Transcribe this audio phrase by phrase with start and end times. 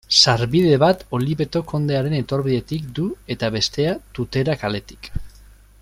[0.19, 3.05] Sarbide bat Oliveto kondearen etorbidetik du
[3.35, 5.13] eta bestea Tutera kaletik.